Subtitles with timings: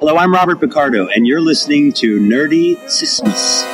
[0.00, 3.66] Hello, I'm Robert Picardo, and you're listening to Nerdy Sismus.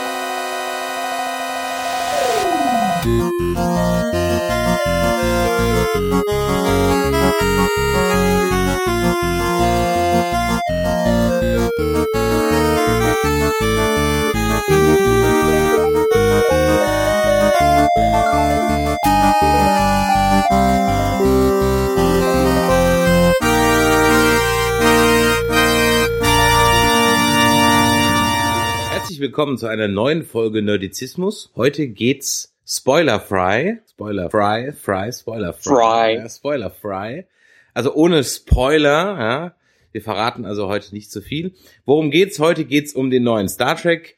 [29.27, 31.51] Willkommen zu einer neuen Folge Nerdizismus.
[31.57, 36.15] Heute geht's spoilerfrei, spoilerfrei, fry, spoilerfrei, Fry.
[36.15, 37.27] ja, spoilerfrei.
[37.75, 39.55] Also ohne Spoiler, ja.
[39.91, 41.55] Wir verraten also heute nicht zu viel.
[41.85, 42.39] Worum geht's?
[42.39, 44.17] Heute geht's um den neuen Star Trek.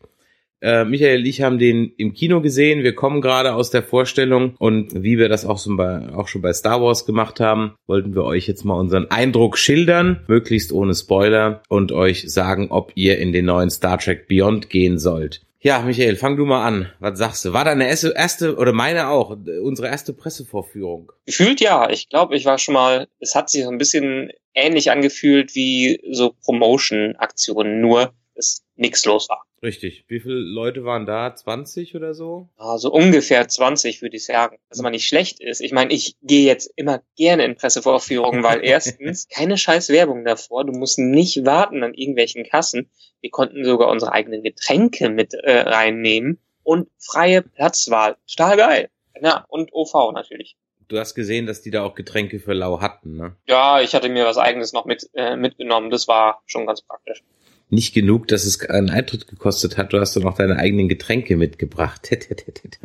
[0.61, 2.83] Äh, Michael und ich haben den im Kino gesehen.
[2.83, 6.43] Wir kommen gerade aus der Vorstellung und wie wir das auch, so bei, auch schon
[6.43, 10.95] bei Star Wars gemacht haben, wollten wir euch jetzt mal unseren Eindruck schildern, möglichst ohne
[10.95, 15.43] Spoiler und euch sagen, ob ihr in den neuen Star Trek Beyond gehen sollt.
[15.61, 16.88] Ja, Michael, fang du mal an.
[17.01, 17.52] Was sagst du?
[17.52, 21.10] War deine erste, oder meine auch, unsere erste Pressevorführung?
[21.27, 21.91] Gefühlt ja.
[21.91, 26.01] Ich glaube, ich war schon mal, es hat sich so ein bisschen ähnlich angefühlt wie
[26.13, 29.43] so Promotion-Aktionen, nur dass nichts los war.
[29.62, 30.04] Richtig.
[30.09, 31.34] Wie viele Leute waren da?
[31.34, 32.48] 20 oder so?
[32.56, 34.59] Also ungefähr 20 würde ich sagen.
[34.68, 35.60] Was aber nicht schlecht ist.
[35.60, 40.64] Ich meine, ich gehe jetzt immer gerne in Pressevorführungen, weil erstens keine scheiß Werbung davor.
[40.64, 42.90] Du musst nicht warten an irgendwelchen Kassen.
[43.20, 48.16] Wir konnten sogar unsere eigenen Getränke mit äh, reinnehmen und freie Platzwahl.
[48.30, 48.90] Total geil.
[49.20, 50.56] Ja, und OV natürlich.
[50.86, 53.36] Du hast gesehen, dass die da auch Getränke für lau hatten, ne?
[53.46, 55.90] Ja, ich hatte mir was eigenes noch mit, äh, mitgenommen.
[55.90, 57.23] Das war schon ganz praktisch.
[57.71, 59.93] Nicht genug, dass es einen Eintritt gekostet hat.
[59.93, 62.09] Du hast doch noch deine eigenen Getränke mitgebracht.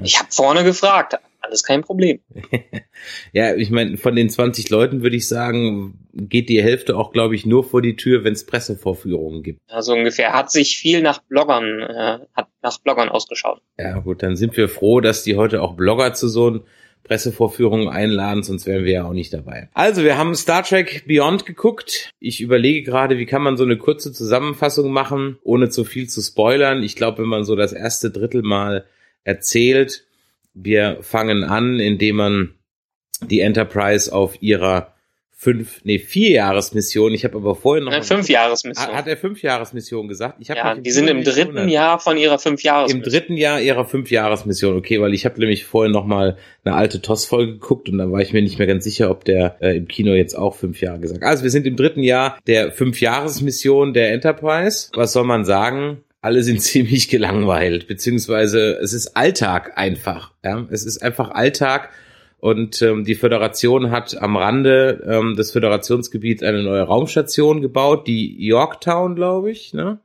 [0.04, 1.16] Ich habe vorne gefragt.
[1.40, 2.20] Alles kein Problem.
[3.34, 7.36] ja, ich meine, von den 20 Leuten würde ich sagen, geht die Hälfte auch, glaube
[7.36, 9.60] ich, nur vor die Tür, wenn es Pressevorführungen gibt.
[9.68, 10.34] Also ungefähr.
[10.34, 13.62] Hat sich viel nach Bloggern, äh, hat nach Bloggern ausgeschaut.
[13.78, 16.62] Ja, gut, dann sind wir froh, dass die heute auch Blogger zu so einem
[17.04, 19.70] Pressevorführungen einladen, sonst wären wir ja auch nicht dabei.
[19.74, 22.12] Also, wir haben Star Trek Beyond geguckt.
[22.20, 26.22] Ich überlege gerade, wie kann man so eine kurze Zusammenfassung machen, ohne zu viel zu
[26.22, 26.84] spoilern.
[26.84, 28.86] Ich glaube, wenn man so das erste Drittel mal
[29.24, 30.06] erzählt,
[30.54, 32.54] wir fangen an, indem man
[33.22, 34.93] die Enterprise auf ihrer
[35.44, 37.14] fünf, nee, vier Jahresmission.
[37.14, 38.88] Ich habe aber vorhin noch Eine fünf Jahresmission.
[38.88, 40.38] Hat er fünf Jahresmission gesagt?
[40.40, 41.70] Ich hab ja, die sind im dritten gewundert.
[41.70, 43.04] Jahr von ihrer fünf Im Jahresmission.
[43.12, 47.54] dritten Jahr ihrer Fünf-Jahres-Mission, okay, weil ich habe nämlich vorhin noch mal eine alte TOS-Folge
[47.54, 50.14] geguckt und dann war ich mir nicht mehr ganz sicher, ob der äh, im Kino
[50.14, 51.30] jetzt auch fünf Jahre gesagt hat.
[51.30, 54.90] Also wir sind im dritten Jahr der Fünf-Jahres-Mission der Enterprise.
[54.96, 56.04] Was soll man sagen?
[56.22, 60.32] Alle sind ziemlich gelangweilt, beziehungsweise es ist Alltag einfach.
[60.44, 60.66] Ja?
[60.72, 61.90] Es ist einfach Alltag
[62.44, 68.36] und ähm, die Föderation hat am Rande ähm, des Föderationsgebiets eine neue Raumstation gebaut, die
[68.46, 70.02] Yorktown, glaube ich, ne?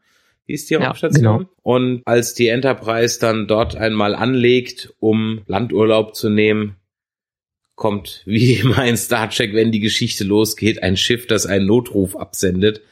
[0.47, 1.39] Hieß die Ja, Raumstation.
[1.39, 1.51] genau.
[1.65, 6.77] Und als die Enterprise dann dort einmal anlegt, um Landurlaub zu nehmen,
[7.75, 12.15] kommt wie immer in Star Trek, wenn die Geschichte losgeht, ein Schiff, das einen Notruf
[12.15, 12.83] absendet.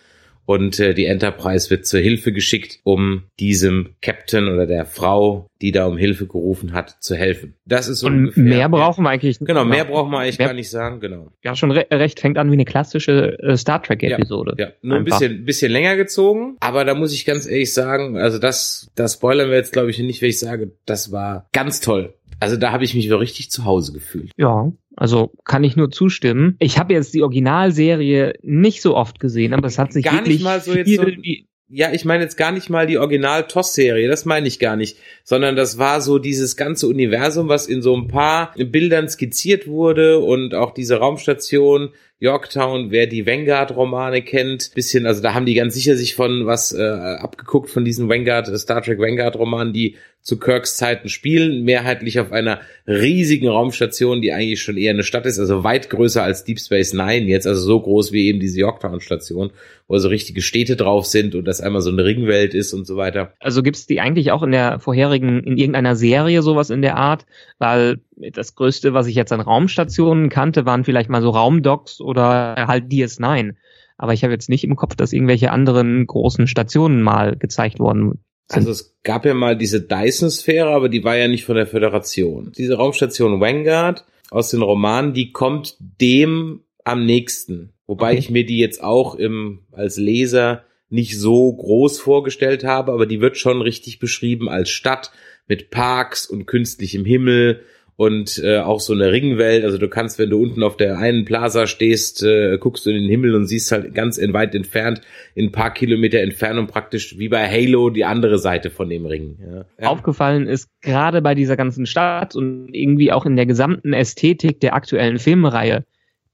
[0.47, 5.73] Und äh, die Enterprise wird zur Hilfe geschickt, um diesem Captain oder der Frau, die
[5.73, 7.55] da um Hilfe gerufen hat, zu helfen.
[7.65, 8.43] Das ist so Und ungefähr.
[8.45, 11.33] mehr brauchen wir eigentlich Genau, mehr brauchen wir eigentlich Mehr- gar nicht sagen, genau.
[11.43, 12.21] Ja, schon re recht.
[12.21, 14.55] Fängt an wie eine klassische äh, Star Trek-Episode.
[14.57, 15.19] Ja, nur ein Einfach.
[15.19, 19.51] bisschen, bisschen länger gezogen, aber da muss ich ganz ehrlich sagen, also das, das spoilern
[19.51, 22.15] wir jetzt glaube ich nicht, wenn ich sage, das war ganz toll.
[22.39, 24.31] Also da habe ich mich so richtig zu Hause gefühlt.
[24.37, 26.57] Ja, also kann ich nur zustimmen.
[26.59, 30.43] Ich habe jetzt die Originalserie nicht so oft gesehen, aber es hat sich Gar nicht
[30.43, 34.25] mal so jetzt so- wie, Ja, ich meine jetzt gar nicht mal die Original-TOS-Serie, das
[34.25, 38.07] meine ich gar nicht, sondern das war so dieses ganze Universum, was in so ein
[38.07, 45.21] paar Bildern skizziert wurde und auch diese Raumstation Yorktown, wer die Vanguard-Romane kennt, bisschen, also
[45.21, 48.81] da haben die ganz sicher sich von was äh, abgeguckt von diesen Vanguard, äh, Star
[48.81, 54.77] Trek Vanguard-Romanen, die zu Kirks Zeiten spielen, mehrheitlich auf einer riesigen Raumstation, die eigentlich schon
[54.77, 58.11] eher eine Stadt ist, also weit größer als Deep Space Nine jetzt, also so groß
[58.11, 59.53] wie eben diese Yorktown-Station,
[59.87, 62.97] wo so richtige Städte drauf sind und das einmal so eine Ringwelt ist und so
[62.97, 63.35] weiter.
[63.39, 67.25] also gibt's die eigentlich auch in der vorherigen, in irgendeiner Serie sowas in der Art,
[67.59, 72.67] weil das Größte, was ich jetzt an Raumstationen kannte, waren vielleicht mal so Raumdocks oder
[72.67, 73.55] halt DS9.
[73.97, 78.19] Aber ich habe jetzt nicht im Kopf, dass irgendwelche anderen großen Stationen mal gezeigt worden.
[78.49, 82.53] Also es gab ja mal diese Dyson-Sphäre, aber die war ja nicht von der Föderation.
[82.57, 87.73] Diese Raumstation Vanguard aus den Romanen, die kommt dem am nächsten.
[87.87, 88.19] Wobei Okay.
[88.19, 93.21] ich mir die jetzt auch im, als Leser nicht so groß vorgestellt habe, aber die
[93.21, 95.11] wird schon richtig beschrieben als Stadt
[95.49, 97.63] mit Parks und künstlichem Himmel
[97.97, 99.65] und äh, auch so eine Ringwelt.
[99.65, 102.97] Also du kannst, wenn du unten auf der einen Plaza stehst, äh, guckst du in
[102.97, 105.01] den Himmel und siehst halt ganz in weit entfernt,
[105.35, 109.39] in ein paar Kilometer Entfernung praktisch wie bei Halo die andere Seite von dem Ring.
[109.41, 109.65] Ja.
[109.81, 109.89] Ja.
[109.89, 114.75] Aufgefallen ist gerade bei dieser ganzen Stadt und irgendwie auch in der gesamten Ästhetik der
[114.75, 115.85] aktuellen Filmreihe,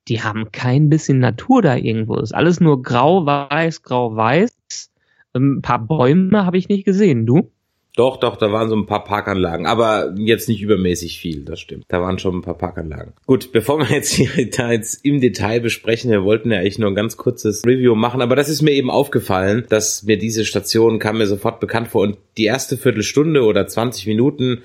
[0.08, 2.16] die haben kein bisschen Natur da irgendwo.
[2.16, 4.90] ist alles nur grau-weiß, grau-weiß.
[5.34, 7.24] Ein paar Bäume habe ich nicht gesehen.
[7.24, 7.52] Du?
[7.94, 11.84] Doch, doch, da waren so ein paar Parkanlagen, aber jetzt nicht übermäßig viel, das stimmt.
[11.88, 13.12] Da waren schon ein paar Parkanlagen.
[13.26, 16.90] Gut, bevor wir jetzt hier da jetzt im Detail besprechen, wir wollten ja eigentlich nur
[16.90, 20.98] ein ganz kurzes Review machen, aber das ist mir eben aufgefallen, dass mir diese Station
[20.98, 24.62] kam mir sofort bekannt vor und die erste Viertelstunde oder 20 Minuten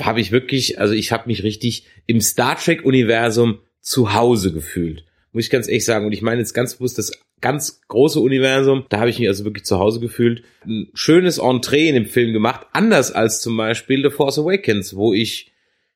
[0.00, 5.04] habe ich wirklich, also ich habe mich richtig im Star Trek Universum zu Hause gefühlt.
[5.32, 6.06] Muss ich ganz ehrlich sagen.
[6.06, 8.84] Und ich meine jetzt ganz bewusst das ganz große Universum.
[8.88, 10.42] Da habe ich mich also wirklich zu Hause gefühlt.
[10.64, 12.66] Ein schönes Entree in dem Film gemacht.
[12.72, 15.52] Anders als zum Beispiel The Force Awakens, wo ich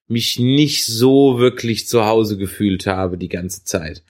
[0.09, 4.03] mich nicht so wirklich zu Hause gefühlt habe die ganze Zeit.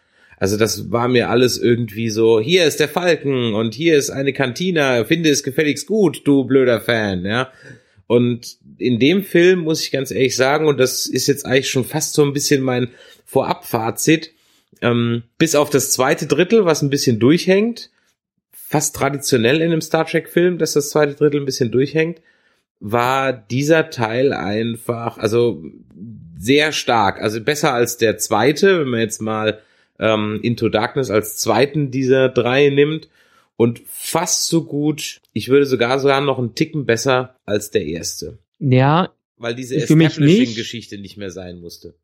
[0.43, 4.32] Also das war mir alles irgendwie so, hier ist der Falken und hier ist eine
[4.32, 7.52] Kantina, finde es gefälligst gut, du blöder Fan, ja.
[8.08, 11.85] Und in dem Film muss ich ganz ehrlich sagen, und das ist jetzt eigentlich schon
[11.85, 12.88] fast so ein bisschen mein
[13.25, 14.32] Vorabfazit,
[14.82, 17.90] ähm, bis auf das zweite Drittel, was ein bisschen durchhängt,
[18.52, 22.20] fast traditionell in einem Star Trek-Film, dass das zweite Drittel ein bisschen durchhängt,
[22.81, 25.64] war dieser Teil einfach, also
[26.37, 29.61] sehr stark, also besser als der zweite, wenn man jetzt mal
[30.00, 33.08] ähm, Into Darkness als zweiten dieser drei nimmt
[33.56, 38.38] und fast so gut, ich würde sogar sogar noch einen Ticken besser als der erste.
[38.58, 39.12] Ja.
[39.37, 41.94] Weil diese Establishing-Geschichte nicht mehr sein musste.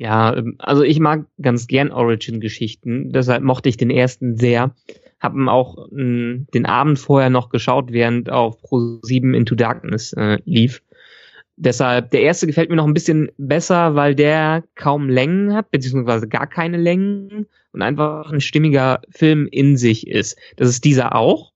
[0.00, 4.74] Ja, ähm, also ich mag ganz gern Origin-Geschichten, deshalb mochte ich den ersten sehr.
[5.20, 10.14] Haben auch mh, hm, den Abend vorher noch geschaut, während auf Pro 7 Into Darkness
[10.14, 10.82] äh, lief.
[11.56, 16.28] Deshalb, der erste gefällt mir noch ein bisschen besser, weil der kaum Längen hat, beziehungsweise
[16.28, 20.38] gar keine Längen und einfach ein stimmiger Film in sich ist.
[20.56, 21.52] Das ist dieser auch.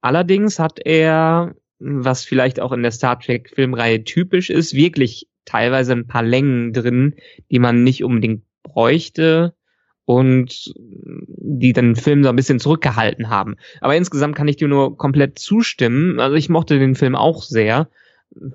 [0.00, 5.92] Allerdings hat er, was vielleicht auch in der Star Trek Filmreihe typisch ist, wirklich teilweise
[5.92, 7.14] ein paar Längen drin,
[7.50, 9.54] die man nicht unbedingt bräuchte
[10.04, 13.56] und die den Film so ein bisschen zurückgehalten haben.
[13.80, 16.20] Aber insgesamt kann ich dir nur komplett zustimmen.
[16.20, 17.88] Also ich mochte den Film auch sehr.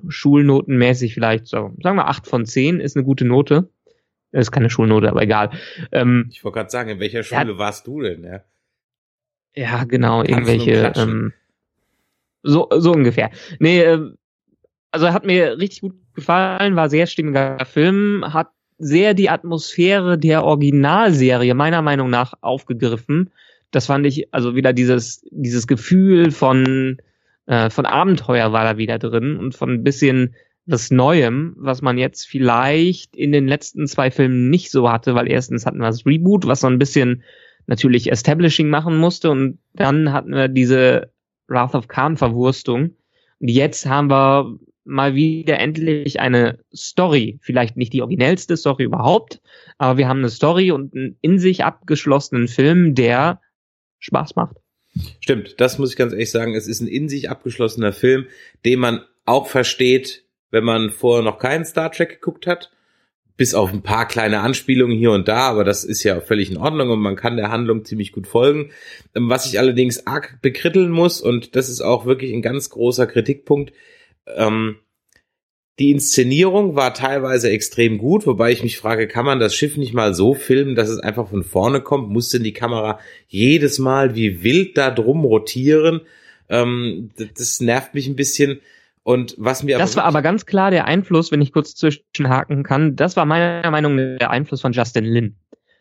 [0.07, 3.69] Schulnotenmäßig vielleicht so, sagen wir acht von zehn ist eine gute Note.
[4.31, 5.51] Das ist keine Schulnote, aber egal.
[5.91, 8.23] Ähm, ich wollte gerade sagen, in welcher Schule ja, warst du denn?
[8.23, 8.43] Ja,
[9.55, 10.93] ja genau, Kannst irgendwelche.
[10.95, 11.33] Ähm,
[12.43, 13.29] so, so ungefähr.
[13.59, 14.13] Nee, äh,
[14.91, 20.43] also hat mir richtig gut gefallen, war sehr stimmiger Film, hat sehr die Atmosphäre der
[20.43, 23.31] Originalserie meiner Meinung nach aufgegriffen.
[23.71, 26.97] Das fand ich, also wieder dieses, dieses Gefühl von,
[27.47, 30.35] äh, von Abenteuer war da wieder drin und von ein bisschen
[30.65, 35.29] was Neuem, was man jetzt vielleicht in den letzten zwei Filmen nicht so hatte, weil
[35.29, 37.23] erstens hatten wir das Reboot, was so ein bisschen
[37.67, 41.11] natürlich Establishing machen musste und dann hatten wir diese
[41.47, 42.95] Wrath of Khan Verwurstung.
[43.39, 44.57] Und jetzt haben wir
[44.87, 47.39] mal wieder endlich eine Story.
[47.41, 49.41] Vielleicht nicht die originellste Story überhaupt,
[49.77, 53.41] aber wir haben eine Story und einen in sich abgeschlossenen Film, der
[53.99, 54.57] Spaß macht.
[55.19, 56.55] Stimmt, das muss ich ganz ehrlich sagen.
[56.55, 58.27] Es ist ein in sich abgeschlossener Film,
[58.65, 62.71] den man auch versteht, wenn man vorher noch keinen Star Trek geguckt hat.
[63.35, 66.57] Bis auf ein paar kleine Anspielungen hier und da, aber das ist ja völlig in
[66.57, 68.71] Ordnung und man kann der Handlung ziemlich gut folgen.
[69.15, 73.05] Ähm, was ich allerdings arg bekritteln muss, und das ist auch wirklich ein ganz großer
[73.05, 73.73] Kritikpunkt,
[74.35, 74.77] ähm,
[75.79, 79.93] die Inszenierung war teilweise extrem gut, wobei ich mich frage, kann man das Schiff nicht
[79.93, 82.09] mal so filmen, dass es einfach von vorne kommt?
[82.09, 86.01] Muss denn die Kamera jedes Mal wie wild da drum rotieren?
[86.49, 88.59] Ähm, das nervt mich ein bisschen.
[89.03, 92.95] Und was mir das war aber ganz klar der Einfluss, wenn ich kurz zwischenhaken kann.
[92.95, 95.35] Das war meiner Meinung nach der Einfluss von Justin Lin.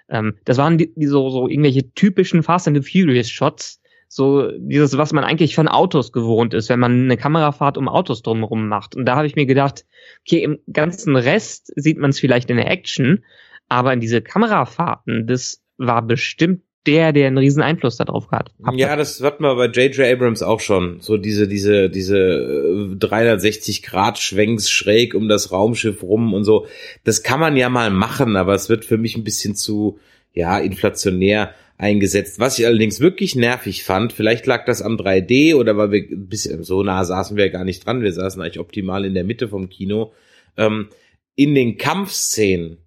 [0.08, 4.50] Ähm, das waren die, die so, so irgendwelche typischen Fast and the Furious Shots, so
[4.56, 8.68] dieses, was man eigentlich von Autos gewohnt ist, wenn man eine Kamerafahrt um Autos drumherum
[8.68, 8.94] macht.
[8.94, 9.84] Und da habe ich mir gedacht,
[10.26, 13.24] okay, im ganzen Rest sieht man es vielleicht in der Action,
[13.68, 18.52] aber in diese Kamerafahrten, das war bestimmt der, der einen riesen Einfluss darauf hat.
[18.74, 20.06] Ja, das hatten wir bei J.J.
[20.06, 20.98] Abrams auch schon.
[21.00, 26.66] So diese, diese, diese 360 äh, Grad Schwenks schräg um das Raumschiff rum und so.
[27.04, 29.98] Das kann man ja mal machen, aber es wird für mich ein bisschen zu,
[30.32, 32.38] ja, inflationär eingesetzt.
[32.38, 36.44] Was ich allerdings wirklich nervig fand, vielleicht lag das am 3D oder weil wir bis
[36.44, 39.68] so nah saßen wir gar nicht dran, wir saßen eigentlich optimal in der Mitte vom
[39.68, 40.12] Kino.
[40.56, 40.88] Ähm,
[41.34, 42.78] in den Kampfszenen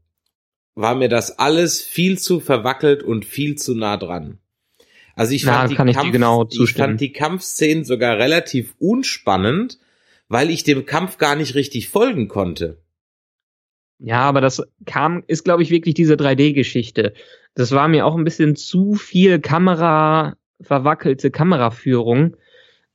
[0.74, 4.40] war mir das alles viel zu verwackelt und viel zu nah dran.
[5.16, 9.78] Also ich fand, Na, die, Kampf, ich, genau ich fand die Kampfszenen sogar relativ unspannend,
[10.30, 12.82] weil ich dem Kampf gar nicht richtig folgen konnte.
[14.00, 17.14] Ja, aber das kam, ist glaube ich wirklich diese 3D-Geschichte.
[17.60, 22.38] Das war mir auch ein bisschen zu viel Kamera, verwackelte Kameraführung,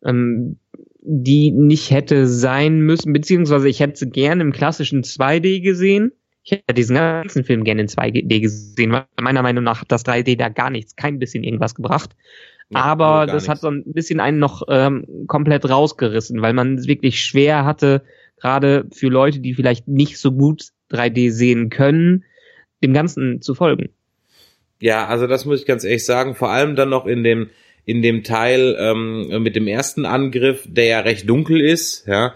[0.02, 0.56] ähm,
[1.02, 6.12] die nicht hätte sein müssen, beziehungsweise ich hätte sie gerne im klassischen 2D gesehen.
[6.44, 10.06] Ich hätte diesen ganzen Film gerne in 2D gesehen, weil meiner Meinung nach hat das
[10.06, 12.16] 3D da gar nichts, kein bisschen irgendwas gebracht.
[12.70, 13.48] Ja, aber das nichts.
[13.50, 18.02] hat so ein bisschen einen noch ähm, komplett rausgerissen, weil man es wirklich schwer hatte,
[18.40, 22.24] gerade für Leute, die vielleicht nicht so gut 3D sehen können,
[22.82, 23.90] dem Ganzen zu folgen.
[24.84, 27.48] Ja, also das muss ich ganz ehrlich sagen, vor allem dann noch in dem
[27.86, 32.34] in dem Teil ähm, mit dem ersten Angriff, der ja recht dunkel ist, ja,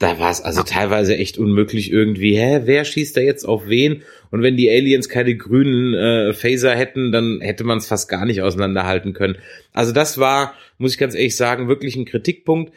[0.00, 4.02] da war es also teilweise echt unmöglich irgendwie, hä, wer schießt da jetzt auf wen?
[4.32, 8.26] Und wenn die Aliens keine grünen äh, Phaser hätten, dann hätte man es fast gar
[8.26, 9.36] nicht auseinanderhalten können.
[9.72, 12.72] Also das war, muss ich ganz ehrlich sagen, wirklich ein Kritikpunkt.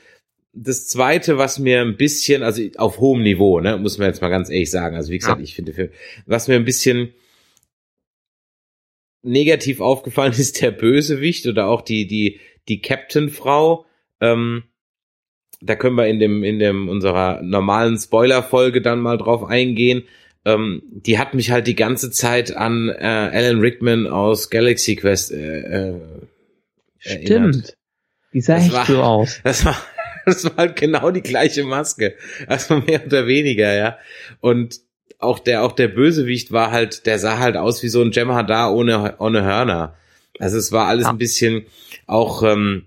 [0.54, 4.30] Das zweite, was mir ein bisschen, also auf hohem Niveau, ne, muss man jetzt mal
[4.30, 4.96] ganz ehrlich sagen.
[4.96, 5.44] Also wie gesagt, ja.
[5.44, 5.90] ich finde,
[6.28, 7.14] was mir ein bisschen
[9.24, 13.86] negativ aufgefallen ist der Bösewicht oder auch die, die, die Captain-Frau.
[14.22, 14.64] Ähm,
[15.62, 20.04] da können wir in dem, in dem, unserer normalen Spoiler-Folge dann mal drauf eingehen.
[20.46, 25.32] Ähm, die hat mich halt die ganze Zeit an äh, Alan Rickman aus Galaxy Quest
[25.32, 26.02] äh, äh,
[27.00, 27.30] Stimmt.
[27.30, 27.78] Erinnert.
[28.34, 29.40] Die sah das echt war, so aus.
[29.44, 29.78] Das war,
[30.26, 32.16] das war halt genau die gleiche Maske.
[32.48, 33.98] Also mehr oder weniger, ja.
[34.40, 34.80] Und
[35.20, 38.72] auch der, auch der Bösewicht war halt, der sah halt aus wie so ein Jem'Hadar
[38.72, 39.96] ohne, ohne Hörner.
[40.40, 41.12] Also es war alles ja.
[41.12, 41.66] ein bisschen
[42.06, 42.86] auch, ähm,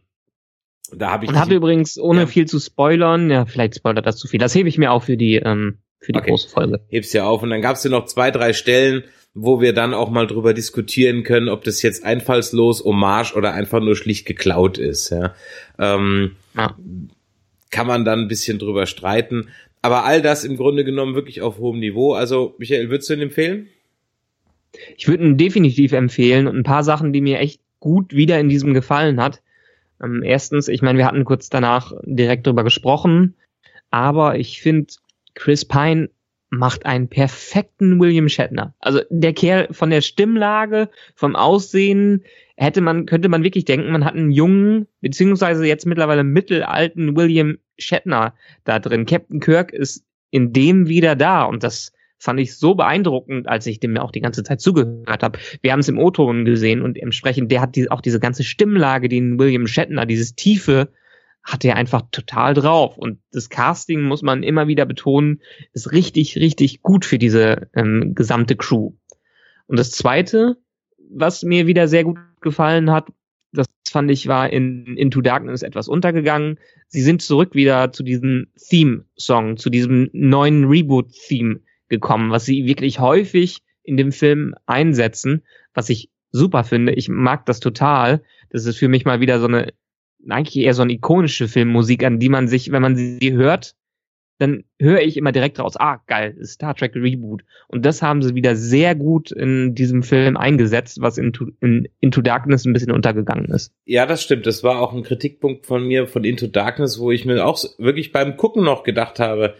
[0.92, 1.30] da habe ich.
[1.30, 2.26] Und habe übrigens, ohne ja.
[2.26, 4.38] viel zu spoilern, ja, vielleicht spoilert das zu viel.
[4.38, 6.30] Das hebe ich mir auch für die, ähm, für die okay.
[6.30, 6.80] große Folge.
[6.88, 7.42] Heb's ja auf.
[7.42, 11.22] Und dann gab's ja noch zwei, drei Stellen, wo wir dann auch mal drüber diskutieren
[11.22, 15.10] können, ob das jetzt einfallslos, Hommage oder einfach nur schlicht geklaut ist.
[15.10, 15.34] Ja.
[15.78, 16.76] Ähm, ja.
[17.70, 19.48] Kann man dann ein bisschen drüber streiten.
[19.82, 22.12] Aber all das im Grunde genommen wirklich auf hohem Niveau.
[22.12, 23.68] Also, Michael, würdest du ihn empfehlen?
[24.96, 28.48] Ich würde ihn definitiv empfehlen und ein paar Sachen, die mir echt gut wieder in
[28.48, 29.42] diesem gefallen hat.
[30.02, 33.34] Ähm, erstens, ich meine, wir hatten kurz danach direkt drüber gesprochen,
[33.90, 34.92] aber ich finde,
[35.34, 36.10] Chris Pine
[36.50, 38.74] macht einen perfekten William Shatner.
[38.80, 42.24] Also der Kerl von der Stimmlage, vom Aussehen,
[42.60, 47.56] hätte man, könnte man wirklich denken, man hat einen jungen, beziehungsweise jetzt mittlerweile mittelalten William
[47.78, 49.06] Shatner da drin.
[49.06, 53.80] Captain Kirk ist in dem wieder da und das fand ich so beeindruckend, als ich
[53.80, 55.38] dem auch die ganze Zeit zugehört habe.
[55.62, 59.08] Wir haben es im O-Ton gesehen und entsprechend, der hat die, auch diese ganze Stimmlage,
[59.08, 60.92] den William Shatner, dieses Tiefe,
[61.42, 62.98] hat er einfach total drauf.
[62.98, 65.40] Und das Casting, muss man immer wieder betonen,
[65.72, 68.92] ist richtig, richtig gut für diese ähm, gesamte Crew.
[69.66, 70.58] Und das Zweite,
[71.10, 73.08] was mir wieder sehr gut gefallen hat,
[73.52, 76.58] das fand ich war in Into Darkness etwas untergegangen.
[76.88, 83.00] Sie sind zurück wieder zu diesem Theme-Song, zu diesem neuen Reboot-Theme gekommen, was sie wirklich
[83.00, 85.42] häufig in dem Film einsetzen,
[85.74, 86.92] was ich super finde.
[86.92, 88.22] Ich mag das total.
[88.50, 89.72] Das ist für mich mal wieder so eine,
[90.28, 93.74] eigentlich eher so eine ikonische Filmmusik, an die man sich, wenn man sie hört,
[94.40, 97.42] dann höre ich immer direkt raus, ah, geil, Star Trek Reboot.
[97.68, 102.22] Und das haben sie wieder sehr gut in diesem Film eingesetzt, was in, in Into
[102.22, 103.72] Darkness ein bisschen untergegangen ist.
[103.84, 104.46] Ja, das stimmt.
[104.46, 108.12] Das war auch ein Kritikpunkt von mir von Into Darkness, wo ich mir auch wirklich
[108.12, 109.54] beim Gucken noch gedacht habe,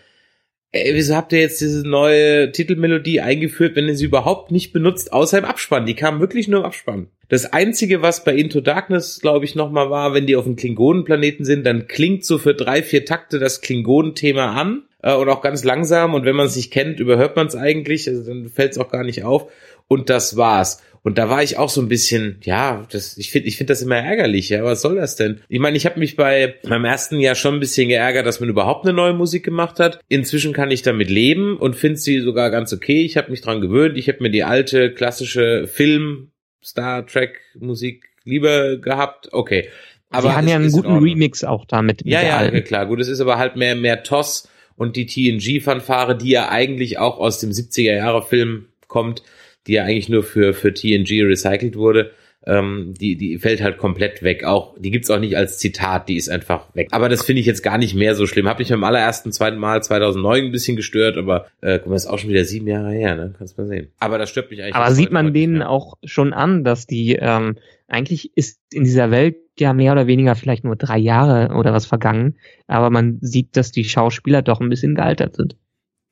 [0.72, 5.12] ey, wieso habt ihr jetzt diese neue Titelmelodie eingeführt, wenn ihr sie überhaupt nicht benutzt,
[5.12, 5.86] außer im Abspann?
[5.86, 7.08] Die kam wirklich nur im Abspann.
[7.28, 11.44] Das einzige, was bei Into Darkness, glaube ich, nochmal war, wenn die auf dem Klingonenplaneten
[11.44, 15.62] sind, dann klingt so für drei, vier Takte das Klingonenthema an äh, und auch ganz
[15.62, 18.78] langsam und wenn man es nicht kennt, überhört man es eigentlich, also dann fällt es
[18.78, 19.50] auch gar nicht auf
[19.86, 20.82] und das war's.
[21.02, 23.80] Und da war ich auch so ein bisschen, ja, das, ich finde ich finde das
[23.80, 25.40] immer ärgerlich, ja, was soll das denn?
[25.49, 28.50] Ich meine, ich habe mich bei meinem ersten Jahr schon ein bisschen geärgert, dass man
[28.50, 30.00] überhaupt eine neue Musik gemacht hat.
[30.09, 33.02] Inzwischen kann ich damit leben und finde sie sogar ganz okay.
[33.02, 33.97] Ich habe mich dran gewöhnt.
[33.97, 39.30] Ich habe mir die alte klassische Film Star Trek Musik lieber gehabt.
[39.33, 39.69] Okay.
[40.11, 42.02] Aber Sie haben ja einen guten Remix auch damit.
[42.04, 42.64] Ja, ja, alten.
[42.64, 42.87] klar.
[42.87, 47.19] Gut, es ist aber halt mehr, mehr Toss und die TNG-Fanfare, die ja eigentlich auch
[47.19, 49.23] aus dem 70er-Jahre-Film kommt,
[49.67, 52.12] die ja eigentlich nur für, für TNG recycelt wurde,
[52.47, 54.45] ähm, die, die fällt halt komplett weg.
[54.45, 56.88] Auch, die gibt's auch nicht als Zitat, die ist einfach weg.
[56.90, 58.49] Aber das finde ich jetzt gar nicht mehr so schlimm.
[58.49, 62.07] Hab mich beim allerersten, zweiten Mal 2009 ein bisschen gestört, aber äh, guck mal, ist
[62.07, 63.35] auch schon wieder sieben Jahre her, ne?
[63.37, 63.88] Kannst mal sehen.
[63.99, 64.75] Aber das stört mich eigentlich.
[64.75, 67.57] Aber sieht man denen auch schon an, dass die, ähm,
[67.88, 71.85] eigentlich ist in dieser Welt ja mehr oder weniger vielleicht nur drei Jahre oder was
[71.85, 72.37] vergangen,
[72.67, 75.57] aber man sieht, dass die Schauspieler doch ein bisschen gealtert sind.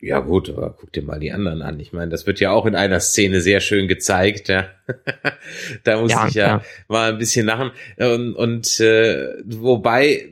[0.00, 1.80] Ja gut, aber guck dir mal die anderen an.
[1.80, 4.48] Ich meine, das wird ja auch in einer Szene sehr schön gezeigt.
[4.48, 4.68] Ja.
[5.84, 7.72] da muss ja, ich ja, ja, mal ein bisschen lachen.
[7.96, 10.28] Und, und äh, wobei,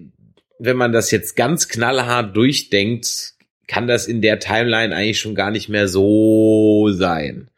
[0.60, 3.34] wenn man das jetzt ganz knallhart durchdenkt,
[3.66, 7.48] kann das in der Timeline eigentlich schon gar nicht mehr so sein.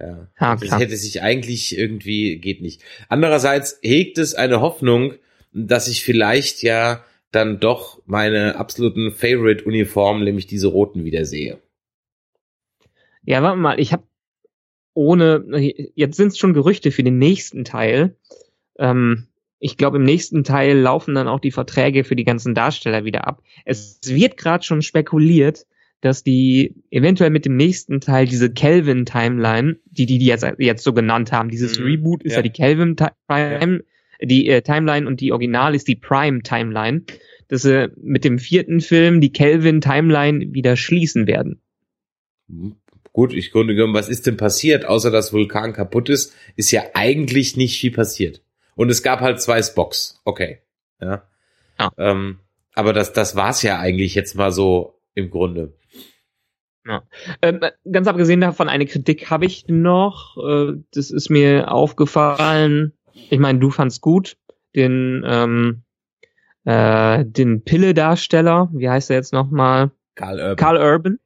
[0.00, 2.82] Ja, Ja, das hätte sich eigentlich irgendwie, geht nicht.
[3.08, 5.14] Andererseits hegt es eine Hoffnung,
[5.52, 7.04] dass ich vielleicht ja
[7.36, 11.58] dann doch meine absoluten Favorite-Uniformen, nämlich diese roten, wieder sehe.
[13.24, 14.04] Ja, warte mal, ich habe
[14.94, 15.44] ohne,
[15.94, 18.16] jetzt sind es schon Gerüchte für den nächsten Teil.
[18.78, 19.26] Ähm,
[19.58, 23.26] ich glaube, im nächsten Teil laufen dann auch die Verträge für die ganzen Darsteller wieder
[23.26, 23.42] ab.
[23.64, 25.66] Es wird gerade schon spekuliert,
[26.00, 30.92] dass die eventuell mit dem nächsten Teil diese Kelvin-Timeline, die die, die jetzt, jetzt so
[30.92, 32.42] genannt haben, dieses Mhm, Reboot ist ja, ja.
[32.42, 33.84] die Kelvin-Time,
[34.20, 37.02] die äh, Timeline und die Original ist die Prime-Timeline,
[37.48, 41.60] dass sie mit dem vierten Film die Kelvin-Timeline wieder schließen werden.
[43.12, 44.84] Gut, ich Grunde genommen, was ist denn passiert?
[44.84, 48.42] Außer dass Vulkan kaputt ist, ist ja eigentlich nicht viel passiert.
[48.74, 50.20] Und es gab halt zwei Spocks.
[50.24, 50.58] Okay.
[51.00, 51.22] Ja.
[51.78, 51.90] Ja.
[51.98, 52.40] Ähm,
[52.74, 55.74] aber das, das war's ja eigentlich jetzt mal so im Grunde.
[57.42, 60.36] Ähm, ganz abgesehen davon, eine Kritik habe ich noch.
[60.36, 62.92] Äh, das ist mir aufgefallen.
[63.30, 64.36] Ich meine, du fandst gut
[64.74, 65.82] den ähm,
[66.64, 68.70] äh, den Pille-Darsteller.
[68.72, 69.92] Wie heißt er jetzt nochmal?
[70.14, 70.56] Karl Urban.
[70.56, 71.18] Karl Urban.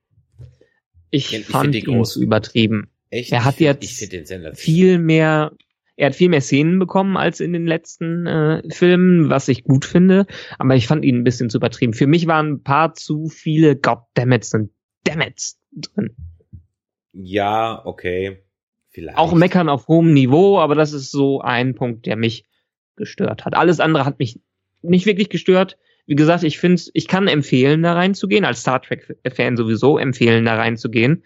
[1.10, 2.14] Ich, ich fand ihn groß.
[2.14, 2.90] zu übertrieben.
[3.10, 3.32] Echt?
[3.32, 4.06] er hat jetzt
[4.54, 5.52] Viel mehr.
[5.96, 9.84] Er hat viel mehr Szenen bekommen als in den letzten äh, Filmen, was ich gut
[9.84, 10.26] finde.
[10.58, 11.92] Aber ich fand ihn ein bisschen zu übertrieben.
[11.92, 14.70] Für mich waren ein paar zu viele Goddammits und
[15.04, 16.16] Dammits drin.
[17.12, 18.38] Ja, okay.
[18.90, 19.18] Vielleicht.
[19.18, 22.44] Auch meckern auf hohem Niveau, aber das ist so ein Punkt, der mich
[22.96, 23.54] gestört hat.
[23.54, 24.40] Alles andere hat mich
[24.82, 25.78] nicht wirklich gestört.
[26.06, 30.56] Wie gesagt, ich finde, ich kann empfehlen, da reinzugehen, als Star Trek-Fan sowieso empfehlen, da
[30.56, 31.22] reinzugehen.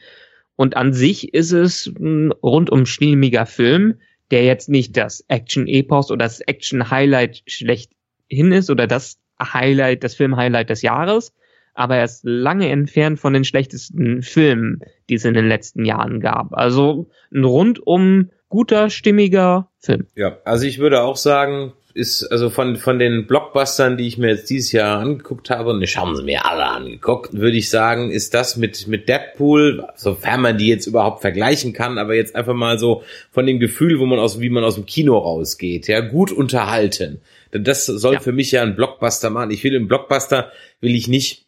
[0.57, 3.99] Und an sich ist es ein rundum stimmiger Film,
[4.31, 10.71] der jetzt nicht das Action-Epos oder das Action-Highlight schlechthin ist oder das Highlight, das Film-Highlight
[10.71, 11.33] des Jahres,
[11.75, 16.21] aber er ist lange entfernt von den schlechtesten Filmen, die es in den letzten Jahren
[16.21, 16.55] gab.
[16.55, 20.07] Also ein rundum guter, stimmiger Film.
[20.15, 24.31] Ja, also ich würde auch sagen, ist also von von den Blockbustern, die ich mir
[24.31, 28.11] jetzt dieses Jahr angeguckt habe, und ich haben sie mir alle angeguckt, würde ich sagen,
[28.11, 32.55] ist das mit mit Deadpool, sofern man die jetzt überhaupt vergleichen kann, aber jetzt einfach
[32.55, 36.01] mal so von dem Gefühl, wo man aus wie man aus dem Kino rausgeht, ja,
[36.01, 37.21] gut unterhalten.
[37.53, 38.21] Denn das soll Ja.
[38.21, 39.53] für mich ja ein Blockbuster machen.
[39.53, 41.44] Ich will im Blockbuster will ich nicht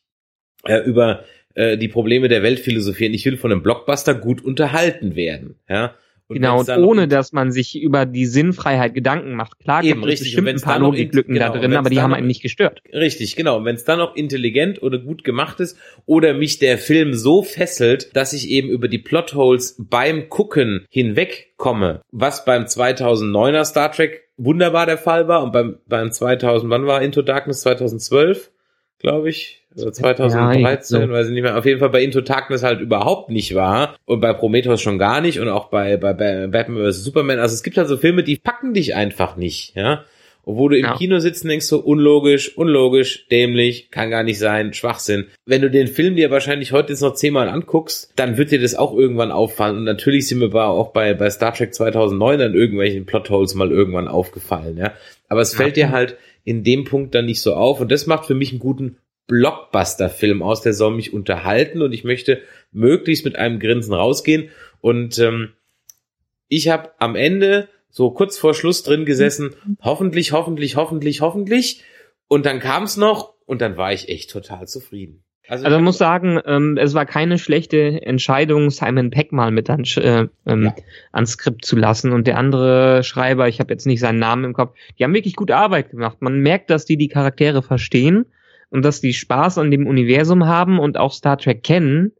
[0.69, 1.25] äh, über
[1.55, 3.15] äh, die Probleme der Welt philosophieren.
[3.15, 5.95] Ich will von einem Blockbuster gut unterhalten werden, ja.
[6.29, 9.61] Und genau, und dann noch ohne dass man sich über die Sinnfreiheit Gedanken macht.
[9.61, 12.15] Klar Eben, gibt es bestimmt ein paar Logiklücken da genau, und drin, aber die haben
[12.15, 12.83] einen nicht gestört.
[12.93, 13.59] Richtig, genau.
[13.59, 17.43] Und wenn es dann noch intelligent oder gut gemacht ist oder mich der Film so
[17.43, 24.29] fesselt, dass ich eben über die Plotholes beim Gucken hinwegkomme, was beim 2009er Star Trek
[24.37, 28.51] wunderbar der Fall war und beim, beim 2000, wann war Into Darkness 2012,
[28.99, 31.59] glaube ich, oder 2013, Ja, weiß ich nicht mehr.
[31.59, 35.21] Auf jeden Fall bei Into Darkness halt überhaupt nicht war und bei Prometheus schon gar
[35.21, 37.05] nicht und auch bei, bei, bei Batman vs.
[37.05, 37.39] Superman.
[37.39, 40.05] Also es gibt halt so Filme, die packen dich einfach nicht, ja.
[40.47, 40.97] Und wo du im Ja.
[40.97, 45.27] Kino sitzt und denkst so, unlogisch, unlogisch, dämlich, kann gar nicht sein, Schwachsinn.
[45.45, 48.77] Wenn du den Film dir wahrscheinlich heute jetzt noch zehnmal anguckst, dann wird dir das
[48.77, 49.77] auch irgendwann auffallen.
[49.77, 53.73] Und natürlich sind mir bei, auch bei, bei Star Trek 2009 dann irgendwelchen Plotholes mal
[53.73, 54.93] irgendwann aufgefallen, ja.
[55.29, 55.59] Aber es Ja.
[55.65, 57.81] fällt dir halt in dem Punkt dann nicht so auf.
[57.81, 60.61] Und das macht für mich einen guten Blockbuster-Film aus.
[60.63, 64.51] Der soll mich unterhalten und ich möchte möglichst mit einem Grinsen rausgehen.
[64.81, 65.55] Und ähm,
[66.47, 71.83] ich habe am Ende so kurz vor Schluss drin gesessen, hoffentlich, hoffentlich, hoffentlich, hoffentlich.
[72.29, 75.25] Und dann kam es noch und dann war ich echt total zufrieden.
[75.49, 79.85] Also man muss sagen, ähm, es war keine schlechte Entscheidung, Simon Peck mal mit an,
[79.97, 80.75] äh, ähm, Ja.
[81.13, 82.13] ans Skript zu lassen.
[82.13, 85.35] Und der andere Schreiber, ich habe jetzt nicht seinen Namen im Kopf, die haben wirklich
[85.35, 86.19] gute Arbeit gemacht.
[86.21, 88.27] Man merkt, dass die die Charaktere verstehen
[88.69, 92.13] und dass die Spaß an dem Universum haben und auch Star Trek kennen.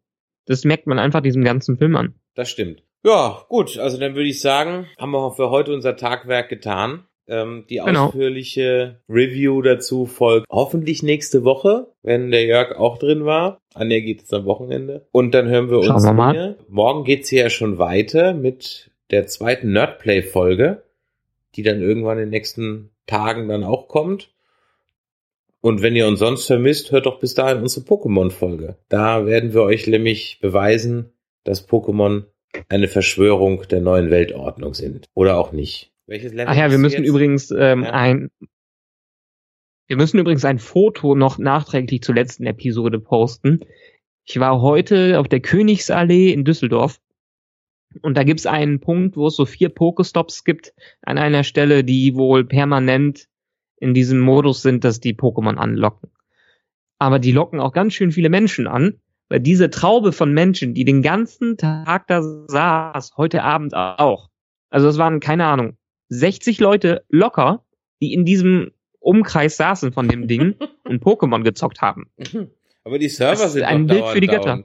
[0.47, 2.15] Das merkt man einfach diesem ganzen Film an.
[2.35, 2.83] Das stimmt.
[3.07, 7.05] Ja, gut, also dann würde ich sagen, haben wir für heute unser Tagwerk getan.
[7.29, 8.07] Ähm, die Genau.
[8.07, 13.61] ausführliche Review dazu folgt hoffentlich nächste Woche, wenn der Jörg auch drin war.
[13.75, 15.07] Anja geht es am Wochenende.
[15.13, 16.57] Und dann hören wir uns wir wieder.
[16.69, 20.83] Morgen geht's hier ja schon weiter mit der zweiten Nerdplay-Folge,
[21.55, 24.33] die dann irgendwann in den nächsten Tagen dann auch kommt.
[25.61, 28.79] Und wenn ihr uns sonst vermisst, hört doch bis dahin unsere Pokémon-Folge.
[28.89, 31.13] Da werden wir euch nämlich beweisen,
[31.45, 32.25] dass Pokémon
[32.69, 35.07] eine Verschwörung der neuen Weltordnung sind.
[35.15, 35.93] Oder auch nicht.
[36.07, 37.09] Welches Level Ach ja, wir müssen jetzt?
[37.09, 37.91] übrigens ähm, Ja.
[37.91, 38.31] ein
[39.89, 43.61] wir müssen übrigens ein Foto noch nachträglich zur letzten Episode posten.
[44.25, 47.01] Ich war heute auf der Königsallee in Düsseldorf
[48.03, 52.17] und da gibt's einen Punkt, wo es so vier Pokestops gibt an einer Stelle, die
[52.17, 53.29] wohl permanent
[53.79, 56.11] in diesem Modus sind, dass die Pokémon anlocken.
[56.99, 61.03] Aber die locken auch ganz schön viele Menschen an diese Traube von Menschen, die den
[61.03, 64.31] ganzen Tag da saß, heute Abend auch.
[64.71, 65.77] Also es waren, keine Ahnung,
[66.09, 67.65] 60 Leute locker,
[68.01, 72.11] die in diesem Umkreis saßen von dem Ding und Pokémon gezockt haben.
[72.85, 74.65] Aber die Server Das ist sind ein doch Bild für die Götter.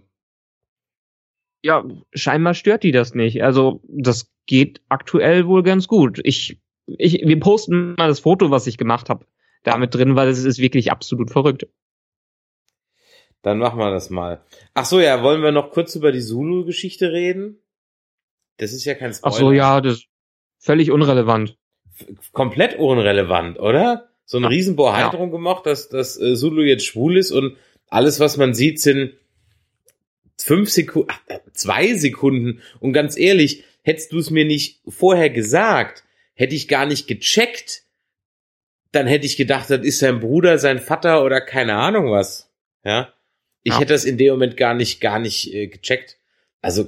[1.63, 3.43] Ja, scheinbar stört die das nicht.
[3.43, 6.19] Also das geht aktuell wohl ganz gut.
[6.23, 9.25] Ich, ich, wir posten mal das Foto, was ich gemacht habe,
[9.63, 11.67] damit drin, weil es ist wirklich absolut verrückt.
[13.41, 14.41] Dann machen wir das mal.
[14.73, 17.59] Ach so, ja, wollen wir noch kurz über die Zulu-Geschichte reden?
[18.57, 19.33] Das ist ja kein Spoiler.
[19.33, 20.07] Ach so, ja, das ist
[20.59, 21.57] völlig unrelevant.
[22.31, 24.09] Komplett unrelevant, oder?
[24.25, 24.49] So eine Ja.
[24.51, 25.09] Riesenbohrheit Ja.
[25.09, 29.13] drum gemacht, dass, dass äh, Zulu jetzt schwul ist und alles, was man sieht, sind
[30.39, 31.09] fünf Sekunden,
[31.53, 32.61] zwei Sekunden.
[32.79, 36.03] Und ganz ehrlich, hättest du es mir nicht vorher gesagt,
[36.35, 37.83] hätte ich gar nicht gecheckt,
[38.91, 42.51] dann hätte ich gedacht, das ist sein Bruder, sein Vater oder keine Ahnung was.
[42.83, 43.13] Ja.
[43.63, 43.79] Ich Ja.
[43.79, 46.17] hätte das in dem Moment gar nicht, gar nicht äh, gecheckt.
[46.61, 46.87] Also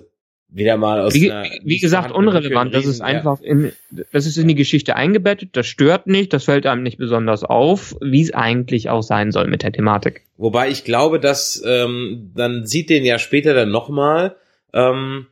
[0.56, 2.76] wieder mal aus Wie, einer wie gesagt, unrelevant.
[2.76, 3.06] Das ist ja.
[3.06, 3.72] einfach in,
[4.12, 7.96] das ist in die Geschichte eingebettet, das stört nicht, das fällt einem nicht besonders auf,
[8.02, 10.22] wie es eigentlich auch sein soll mit der Thematik.
[10.38, 14.36] Wobei ich glaube, dass ähm, dann sieht den ja später dann nochmal
[14.74, 15.28] ähm,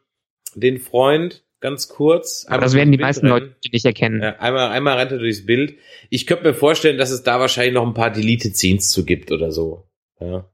[0.55, 2.47] den Freund ganz kurz.
[2.49, 3.55] Aber das werden die meisten Bild Leute rennen.
[3.71, 4.21] nicht erkennen.
[4.23, 5.75] Ja, einmal, einmal rennt er durchs Bild.
[6.09, 9.31] Ich könnte mir vorstellen, dass es da wahrscheinlich noch ein paar Deleted Scenes zu gibt
[9.31, 9.85] oder so.
[10.19, 10.47] Ja.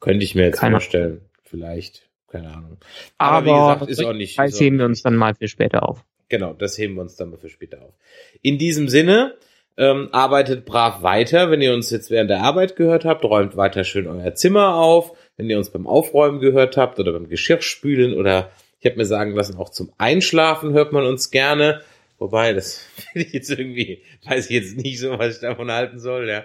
[0.00, 1.20] Könnte ich mir jetzt Keine vorstellen.
[1.42, 2.08] Vielleicht.
[2.28, 2.78] Keine Ahnung.
[3.18, 4.38] Aber, wie gesagt, ist auch nicht.
[4.38, 6.04] Das auch heben wir uns dann mal für später auf.
[6.28, 7.94] Genau, das heben wir uns dann mal für später auf.
[8.40, 9.34] In diesem Sinne,
[9.76, 11.50] ähm, arbeitet brav weiter.
[11.50, 15.16] Wenn ihr uns jetzt während der Arbeit gehört habt, räumt weiter schön euer Zimmer auf.
[15.36, 19.34] Wenn ihr uns beim Aufräumen gehört habt oder beim Geschirrspülen oder ich habe mir sagen
[19.34, 21.82] lassen, auch zum Einschlafen hört man uns gerne.
[22.18, 22.78] Wobei, das
[23.12, 26.44] finde ich jetzt irgendwie, weiß ich jetzt nicht so, was ich davon halten soll, ja.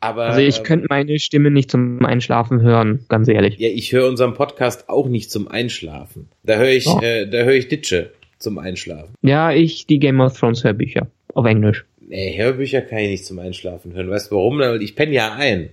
[0.00, 3.58] Aber Also ich ähm, könnte meine Stimme nicht zum Einschlafen hören, ganz ehrlich.
[3.58, 6.28] ja, ich höre unseren Podcast auch nicht zum Einschlafen.
[6.44, 7.00] Da höre ich, Oh.
[7.02, 9.14] äh, da höre ich Ditsche zum Einschlafen.
[9.22, 11.84] Ja, ich die Game of Thrones Hörbücher auf Englisch.
[12.00, 14.08] Nee, Hörbücher kann ich nicht zum Einschlafen hören.
[14.08, 14.58] Weißt du warum?
[14.60, 15.70] Weil ich penne ja ein.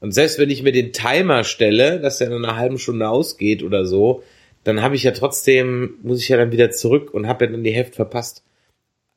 [0.00, 3.62] Und selbst wenn ich mir den Timer stelle, dass der in einer halben Stunde ausgeht
[3.62, 4.22] oder so,
[4.64, 7.64] dann habe ich ja trotzdem, muss ich ja dann wieder zurück und habe ja dann
[7.64, 8.42] die Hälfte verpasst.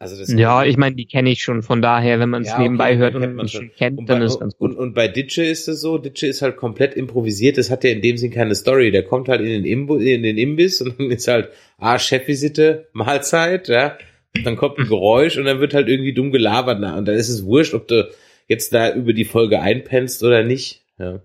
[0.01, 1.61] Also das Ja, ich meine, die kenne ich schon.
[1.61, 3.69] Von daher, wenn man es Ja, okay, nebenbei hört dann und man schon.
[3.77, 4.71] kennt, und dann bei, ist es ganz gut.
[4.71, 7.89] Und, und bei Ditsche ist es so, Ditsche ist halt komplett improvisiert, das hat ja
[7.89, 8.91] in dem Sinn keine Story.
[8.91, 12.87] Der kommt halt in den, Imbu in den Imbiss und dann ist halt, ah, Chefvisite,
[12.93, 13.97] Mahlzeit, ja.
[14.45, 16.77] Dann kommt ein Geräusch und dann wird halt irgendwie dumm gelabert.
[16.79, 18.09] Na, und dann ist es wurscht, ob du
[18.47, 20.81] jetzt da über die Folge einpennst oder nicht.
[20.97, 21.19] Ja.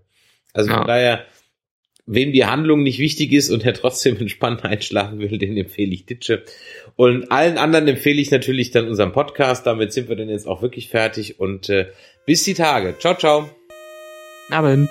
[0.53, 0.85] Also von Ja.
[0.87, 1.25] daher,
[2.07, 6.07] wem die Handlung nicht wichtig ist und der trotzdem entspannt einschlafen will, den empfehle ich
[6.07, 6.43] Ditsche.
[6.97, 9.67] Und allen anderen empfehle ich natürlich dann unseren Podcast.
[9.67, 11.87] Damit sind wir dann jetzt auch wirklich fertig und äh,
[12.27, 12.97] bis die Tage.
[12.99, 13.51] Ciao, ciao.
[14.51, 14.91] Abend.